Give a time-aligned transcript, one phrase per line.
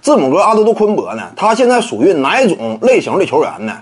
[0.00, 3.76] 字母哥阿德杜昆博呢，他现在属于哪种类型的球员呢？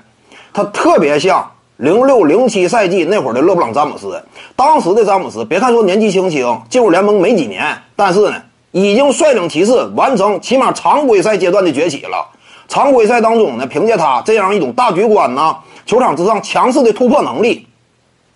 [0.53, 1.47] 他特别像
[1.77, 4.21] 零六零七赛季那会儿的勒布朗詹姆斯。
[4.57, 8.37] 当时的詹姆斯，别看说年纪轻轻，进入联盟没几年，但是呢，
[8.73, 12.27] 已经率领骑士完成起码常规赛阶段的崛起了。
[12.67, 17.67] 常规赛当中呢，凭借他这样一种大局观呐，球场之上强势的突破能力，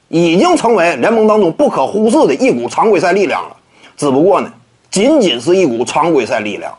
[0.08, 3.56] 已经成为联盟当中不可忽视的一股常规赛力量了。
[3.96, 4.52] 只不过呢，
[4.90, 6.72] 仅仅是一股常规赛力量。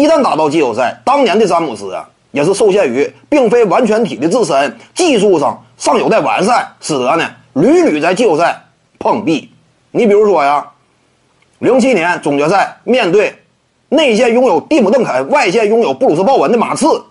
[0.00, 8.64] 一旦打到季后赛，当年的詹姆斯啊，也是受限于并非完全体的自身，技术上尚有待完善，使得呢屡屡在季后赛
[8.98, 9.50] 碰壁。
[9.90, 10.66] 你比如说呀，
[11.58, 13.42] 零七年总决赛面对
[13.88, 17.04] 内线拥有蒂姆·邓肯、外线拥有布鲁斯·鲍文的马刺，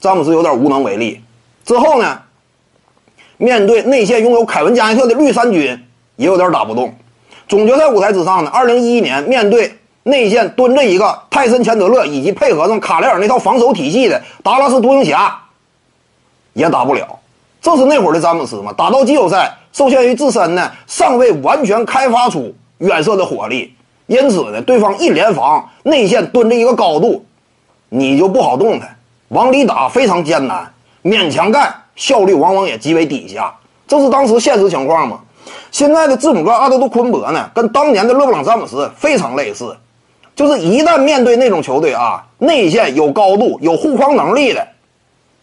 [0.00, 1.20] 詹姆斯有点无能为力。
[1.64, 2.22] 之后呢，
[3.36, 5.78] 面对内线拥有凯文·加内特的绿衫军，
[6.16, 6.94] 也有点打不动。
[7.48, 9.78] 总决赛舞台之上呢，二零一一年面对。
[10.04, 15.40] 内线蹲着一个泰森·钱德勒，以及配合上卡莱尔那套防守体系的达拉斯独行侠，
[16.54, 17.20] 也打不了。
[17.60, 18.72] 这是那会儿的詹姆斯嘛？
[18.76, 23.72] 打到季后赛，受限于自身呢，尚未完全开发出远射的火力，
[24.06, 27.24] 因此呢，对方一联防，内线蹲着一个高度，
[27.88, 28.96] 你就不好动弹，
[29.28, 33.54] 往里打非常艰难，勉强干，效率往往也极为低下。
[33.86, 35.20] 这是当时现实情况嘛？
[35.70, 39.76] 现在的字母哥阿德杜昆博呢，跟当年的勒布朗詹姆斯非常类似。
[40.34, 44.66] 就是一旦面对那种球队啊，内线有高度、有护框能力的，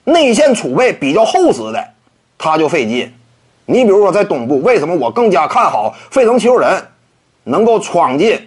[0.04, 1.88] 内线储备比较厚实的，
[2.38, 3.14] 他就费劲。
[3.66, 6.84] 你比如说在东部，为什么我更加看好费城球人
[7.44, 8.40] 能够闯进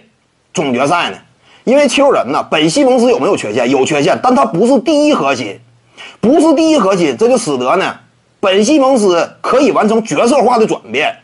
[0.53, 1.17] 总决赛呢？
[1.63, 3.69] 因为球人呢，本西蒙斯有没有缺陷？
[3.69, 5.57] 有缺陷，但他不是第一核心，
[6.19, 7.95] 不是第一核心，这就使得呢，
[8.41, 11.15] 本西蒙斯可以完成角色化的转变。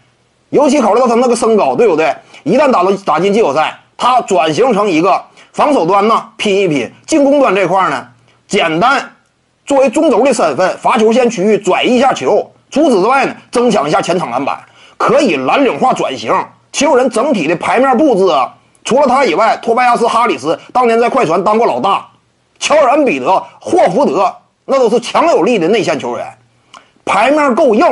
[0.49, 2.15] 尤其考虑到他那个身高，对不对？
[2.43, 3.77] 一旦打到打进季后赛。
[4.02, 8.08] 他转型成一个防守端呢，拼一拼；进攻端这块呢，
[8.47, 9.11] 简单
[9.66, 12.50] 作为中轴的身份，罚球线区域转移一下球。
[12.72, 14.58] 除此之外呢，争抢一下前场篮板，
[14.97, 16.33] 可以蓝领化转型。
[16.71, 18.55] 球人整体的牌面布置啊，
[18.86, 22.08] 除了他以外，托拜亚斯·哈里斯当年在快船当过老大，
[22.58, 24.33] 乔尔·恩比德、霍福德
[24.64, 26.26] 那都是强有力的内线球员，
[27.04, 27.86] 牌面够硬。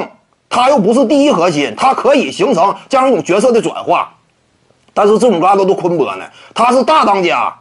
[0.49, 4.13] 他又不是第一核心，他可以形成这样一种角色的转化。
[4.97, 6.25] 但是字母哥都都昆博呢，
[6.55, 7.53] 他是大当家，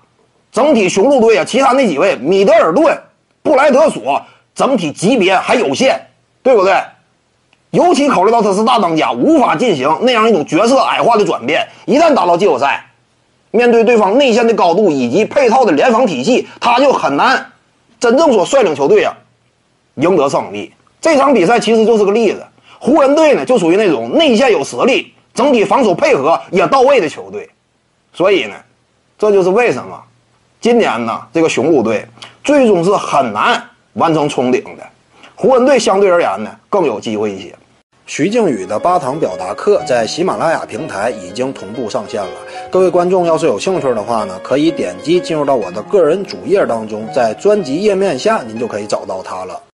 [0.51, 2.99] 整体雄鹿队啊，其他那几位米德尔顿、
[3.43, 4.23] 布莱德索，
[4.55, 6.01] 整体级别还有限，
[6.43, 6.75] 对不对？
[7.73, 11.69] 尤其考虑到他是大当家，无法进行那样一种角色矮化的转变。
[11.85, 12.87] 一旦打到季后赛，
[13.51, 17.53] 面对对方内线的高度以及配套的联防体系，他就很难
[18.01, 19.15] 真正说率领球队啊
[19.97, 20.73] 赢得胜利。
[21.03, 22.47] 这场比赛其实就是个例子，
[22.79, 25.13] 湖人队呢就属于那种内线有实力。
[25.37, 27.49] 整体防守配合也到位的球队，
[28.13, 28.55] 所以呢，
[29.19, 30.03] 这就是为什么
[30.61, 32.05] 今年呢这个雄鹿队
[32.43, 34.83] 最终是很难完成冲顶的。
[35.35, 37.55] 湖人队相对而言呢更有机会一些。
[38.07, 42.37] 徐静宇的八堂表达课在喜马拉雅平台已经同步上线了，
[42.71, 49.61] 各位观众要是有兴趣的话呢，可以点击进入到我的个人主页当中，在专辑页面下您就可以找到它了。